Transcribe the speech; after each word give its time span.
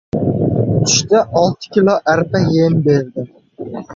Tushda 0.85 1.19
olti 1.41 1.65
kilo 1.73 1.93
arpa 2.13 2.39
yem 2.53 2.73
berdim. 2.83 3.27